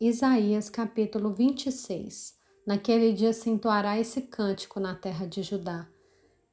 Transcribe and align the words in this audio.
Isaías 0.00 0.70
capítulo 0.70 1.34
26 1.34 2.38
Naquele 2.64 3.12
dia 3.12 3.32
se 3.32 3.50
entoará 3.50 3.98
esse 3.98 4.22
cântico 4.22 4.78
na 4.78 4.94
terra 4.94 5.26
de 5.26 5.42
Judá. 5.42 5.88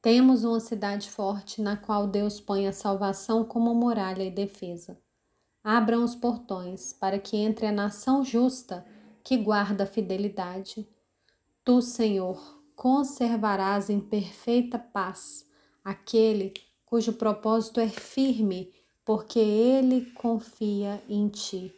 Temos 0.02 0.42
uma 0.42 0.58
cidade 0.58 1.08
forte 1.08 1.62
na 1.62 1.76
qual 1.76 2.08
Deus 2.08 2.40
põe 2.40 2.66
a 2.66 2.72
salvação 2.72 3.44
como 3.44 3.72
muralha 3.72 4.24
e 4.24 4.32
defesa. 4.32 4.98
Abram 5.62 6.02
os 6.02 6.16
portões 6.16 6.92
para 6.92 7.20
que 7.20 7.36
entre 7.36 7.66
a 7.66 7.72
nação 7.72 8.24
justa 8.24 8.84
que 9.22 9.36
guarda 9.36 9.84
a 9.84 9.86
fidelidade. 9.86 10.84
Tu, 11.64 11.80
Senhor, 11.82 12.60
conservarás 12.74 13.88
em 13.88 14.00
perfeita 14.00 14.76
paz 14.76 15.46
aquele 15.84 16.52
cujo 16.84 17.12
propósito 17.12 17.78
é 17.78 17.88
firme, 17.88 18.74
porque 19.04 19.38
ele 19.38 20.10
confia 20.16 21.00
em 21.08 21.28
ti. 21.28 21.72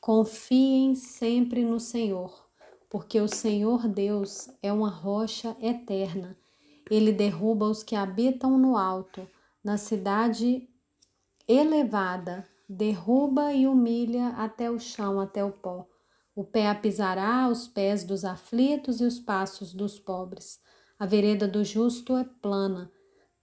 Confiem 0.00 0.94
sempre 0.94 1.62
no 1.62 1.78
Senhor, 1.78 2.48
porque 2.88 3.20
o 3.20 3.28
Senhor 3.28 3.86
Deus 3.86 4.48
é 4.62 4.72
uma 4.72 4.88
rocha 4.88 5.54
eterna. 5.60 6.38
Ele 6.90 7.12
derruba 7.12 7.66
os 7.66 7.82
que 7.82 7.94
habitam 7.94 8.56
no 8.56 8.78
alto, 8.78 9.28
na 9.62 9.76
cidade 9.76 10.66
elevada, 11.46 12.48
derruba 12.66 13.52
e 13.52 13.66
humilha 13.66 14.28
até 14.28 14.70
o 14.70 14.78
chão, 14.78 15.20
até 15.20 15.44
o 15.44 15.52
pó. 15.52 15.86
O 16.34 16.44
pé 16.44 16.68
apisará 16.68 17.46
os 17.46 17.68
pés 17.68 18.02
dos 18.02 18.24
aflitos 18.24 19.02
e 19.02 19.04
os 19.04 19.18
passos 19.18 19.74
dos 19.74 19.98
pobres. 19.98 20.62
A 20.98 21.04
vereda 21.04 21.46
do 21.46 21.62
justo 21.62 22.16
é 22.16 22.24
plana. 22.24 22.90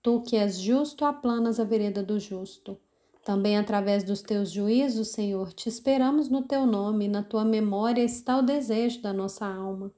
Tu 0.02 0.22
que 0.22 0.36
és 0.36 0.58
justo, 0.58 1.06
aplanas 1.06 1.60
a 1.60 1.64
vereda 1.64 2.02
do 2.02 2.20
justo. 2.20 2.80
Também 3.28 3.58
através 3.58 4.06
dos 4.06 4.22
teus 4.22 4.50
juízos, 4.50 5.10
Senhor, 5.10 5.52
te 5.52 5.68
esperamos 5.68 6.30
no 6.30 6.44
teu 6.44 6.66
nome, 6.66 7.04
e 7.04 7.10
na 7.10 7.22
tua 7.22 7.44
memória 7.44 8.02
está 8.02 8.38
o 8.38 8.42
desejo 8.42 9.02
da 9.02 9.12
nossa 9.12 9.46
alma. 9.46 9.92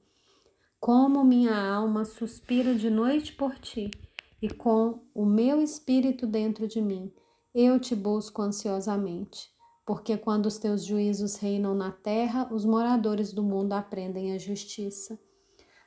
Como 0.80 1.22
minha 1.22 1.56
alma 1.56 2.04
suspira 2.04 2.74
de 2.74 2.90
noite 2.90 3.32
por 3.32 3.56
ti, 3.56 3.88
e 4.42 4.50
com 4.50 5.04
o 5.14 5.24
meu 5.24 5.62
espírito 5.62 6.26
dentro 6.26 6.66
de 6.66 6.80
mim, 6.82 7.12
eu 7.54 7.78
te 7.78 7.94
busco 7.94 8.42
ansiosamente. 8.42 9.48
Porque 9.86 10.16
quando 10.16 10.46
os 10.46 10.58
teus 10.58 10.84
juízos 10.84 11.36
reinam 11.36 11.72
na 11.72 11.92
terra, 11.92 12.52
os 12.52 12.64
moradores 12.64 13.32
do 13.32 13.44
mundo 13.44 13.74
aprendem 13.74 14.32
a 14.32 14.38
justiça. 14.38 15.16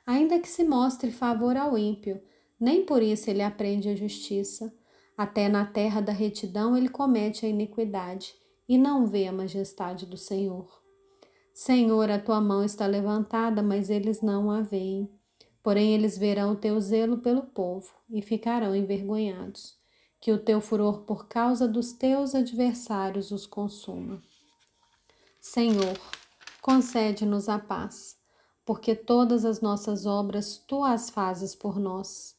Ainda 0.06 0.40
que 0.40 0.48
se 0.48 0.64
mostre 0.64 1.10
favor 1.10 1.58
ao 1.58 1.76
ímpio, 1.76 2.22
nem 2.58 2.86
por 2.86 3.02
isso 3.02 3.28
ele 3.28 3.42
aprende 3.42 3.90
a 3.90 3.94
justiça 3.94 4.72
até 5.16 5.48
na 5.48 5.64
terra 5.64 6.00
da 6.00 6.12
retidão 6.12 6.76
ele 6.76 6.88
comete 6.88 7.46
a 7.46 7.48
iniquidade 7.48 8.34
e 8.68 8.76
não 8.76 9.06
vê 9.06 9.26
a 9.26 9.32
majestade 9.32 10.06
do 10.06 10.16
Senhor. 10.16 10.82
Senhor, 11.54 12.10
a 12.10 12.18
tua 12.18 12.40
mão 12.40 12.64
está 12.64 12.86
levantada, 12.86 13.62
mas 13.62 13.88
eles 13.90 14.20
não 14.20 14.50
a 14.50 14.60
veem. 14.60 15.08
Porém, 15.62 15.94
eles 15.94 16.18
verão 16.18 16.52
o 16.52 16.56
teu 16.56 16.80
zelo 16.80 17.18
pelo 17.18 17.42
povo 17.42 17.94
e 18.10 18.20
ficarão 18.20 18.74
envergonhados. 18.74 19.78
Que 20.20 20.32
o 20.32 20.38
teu 20.38 20.60
furor 20.60 21.02
por 21.02 21.28
causa 21.28 21.68
dos 21.68 21.92
teus 21.92 22.34
adversários 22.34 23.30
os 23.30 23.46
consuma. 23.46 24.20
Senhor, 25.40 25.98
concede-nos 26.60 27.48
a 27.48 27.58
paz, 27.58 28.16
porque 28.64 28.96
todas 28.96 29.44
as 29.44 29.60
nossas 29.60 30.06
obras 30.06 30.58
tu 30.66 30.82
as 30.82 31.08
fazes 31.08 31.54
por 31.54 31.78
nós. 31.78 32.34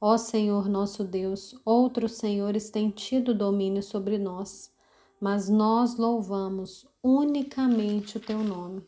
Ó 0.00 0.16
Senhor 0.16 0.68
nosso 0.68 1.02
Deus, 1.02 1.60
outros 1.64 2.12
senhores 2.18 2.70
têm 2.70 2.88
tido 2.88 3.34
domínio 3.34 3.82
sobre 3.82 4.16
nós, 4.16 4.72
mas 5.20 5.48
nós 5.48 5.96
louvamos 5.96 6.86
unicamente 7.02 8.16
o 8.16 8.20
teu 8.20 8.38
nome. 8.44 8.86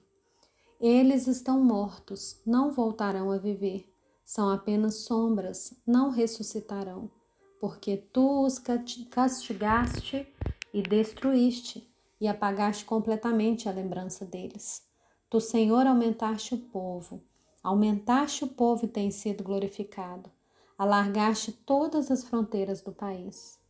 Eles 0.81 1.27
estão 1.27 1.65
mortos, 1.65 2.41
não 2.47 2.71
voltarão 2.71 3.33
a 3.33 3.39
viver, 3.39 3.93
são 4.25 4.51
apenas 4.51 4.99
sombras, 4.99 5.75
não 5.85 6.11
ressuscitarão, 6.11 7.11
porque 7.61 7.97
tu 7.97 8.47
os 8.47 8.61
castigaste 9.11 10.29
e 10.73 10.81
destruíste 10.81 11.93
e 12.21 12.29
apagaste 12.29 12.85
completamente 12.85 13.69
a 13.69 13.73
lembrança 13.73 14.25
deles. 14.25 14.87
Tu, 15.29 15.41
Senhor, 15.41 15.89
aumentaste 15.89 16.55
o 16.55 16.59
povo, 16.59 17.21
aumentaste 17.65 18.45
o 18.45 18.49
povo 18.49 18.85
e 18.85 18.89
tem 18.89 19.11
sido 19.11 19.43
glorificado 19.43 20.31
alargaste 20.81 21.53
todas 21.53 22.11
as 22.11 22.25
fronteiras 22.25 22.81
do 22.81 22.91
país. 22.91 23.61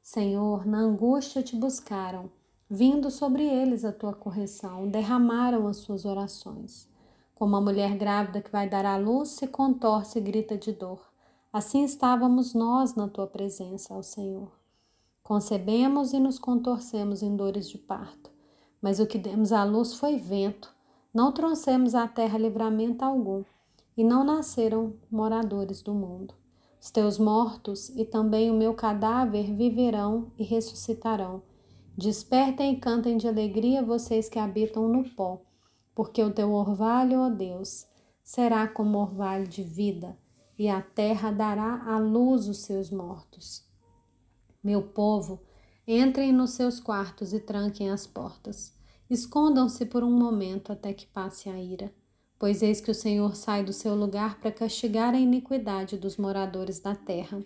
Senhor, 0.00 0.64
na 0.64 0.78
angústia 0.78 1.42
te 1.42 1.56
buscaram, 1.56 2.30
vindo 2.70 3.10
sobre 3.10 3.42
eles 3.42 3.84
a 3.84 3.90
tua 3.90 4.12
correção, 4.12 4.86
derramaram 4.86 5.66
as 5.66 5.78
suas 5.78 6.04
orações. 6.04 6.88
Como 7.34 7.56
a 7.56 7.60
mulher 7.60 7.96
grávida 7.96 8.40
que 8.40 8.52
vai 8.52 8.68
dar 8.68 8.86
à 8.86 8.96
luz 8.96 9.30
se 9.30 9.48
contorce 9.48 10.20
e 10.20 10.22
grita 10.22 10.56
de 10.56 10.70
dor, 10.70 11.00
assim 11.52 11.82
estávamos 11.82 12.54
nós 12.54 12.94
na 12.94 13.08
tua 13.08 13.26
presença, 13.26 13.92
ó 13.92 14.00
Senhor. 14.00 14.52
Concebemos 15.24 16.12
e 16.12 16.20
nos 16.20 16.38
contorcemos 16.38 17.20
em 17.20 17.34
dores 17.34 17.68
de 17.68 17.78
parto, 17.78 18.30
mas 18.80 19.00
o 19.00 19.08
que 19.08 19.18
demos 19.18 19.50
à 19.50 19.64
luz 19.64 19.94
foi 19.94 20.18
vento, 20.18 20.72
não 21.12 21.32
trouxemos 21.32 21.96
à 21.96 22.06
terra 22.06 22.38
livramento 22.38 23.04
algum, 23.04 23.42
e 23.96 24.04
não 24.04 24.22
nasceram 24.22 24.94
moradores 25.10 25.82
do 25.82 25.92
mundo. 25.92 26.38
Os 26.80 26.90
teus 26.90 27.18
mortos 27.18 27.90
e 27.90 28.06
também 28.06 28.50
o 28.50 28.54
meu 28.54 28.72
cadáver 28.72 29.54
viverão 29.54 30.32
e 30.38 30.42
ressuscitarão. 30.42 31.42
Despertem 31.96 32.72
e 32.72 32.80
cantem 32.80 33.18
de 33.18 33.28
alegria 33.28 33.82
vocês 33.82 34.30
que 34.30 34.38
habitam 34.38 34.88
no 34.88 35.04
pó, 35.10 35.42
porque 35.94 36.22
o 36.22 36.32
teu 36.32 36.52
orvalho, 36.52 37.20
ó 37.20 37.28
Deus, 37.28 37.86
será 38.22 38.66
como 38.66 38.96
orvalho 38.96 39.46
de 39.46 39.62
vida, 39.62 40.16
e 40.58 40.68
a 40.68 40.80
terra 40.80 41.30
dará 41.30 41.84
à 41.84 41.98
luz 41.98 42.48
os 42.48 42.58
seus 42.58 42.90
mortos. 42.90 43.62
Meu 44.64 44.82
povo, 44.82 45.42
entrem 45.86 46.32
nos 46.32 46.52
seus 46.52 46.80
quartos 46.80 47.34
e 47.34 47.40
tranquem 47.40 47.90
as 47.90 48.06
portas. 48.06 48.74
Escondam-se 49.10 49.84
por 49.84 50.02
um 50.02 50.10
momento 50.10 50.72
até 50.72 50.94
que 50.94 51.06
passe 51.06 51.50
a 51.50 51.60
ira 51.60 51.92
pois 52.40 52.62
eis 52.62 52.80
que 52.80 52.90
o 52.90 52.94
Senhor 52.94 53.36
sai 53.36 53.62
do 53.62 53.72
seu 53.72 53.94
lugar 53.94 54.40
para 54.40 54.50
castigar 54.50 55.14
a 55.14 55.20
iniquidade 55.20 55.98
dos 55.98 56.16
moradores 56.16 56.80
da 56.80 56.94
terra. 56.96 57.44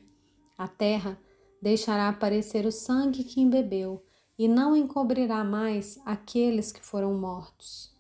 A 0.57 0.69
terra 0.69 1.19
deixará 1.61 2.09
aparecer 2.09 2.65
o 2.65 2.71
sangue 2.71 3.25
que 3.25 3.41
embebeu, 3.41 4.05
e 4.39 4.49
não 4.49 4.77
encobrirá 4.77 5.45
mais 5.45 5.99
aqueles 6.05 6.73
que 6.73 6.81
foram 6.81 7.15
mortos. 7.15 7.94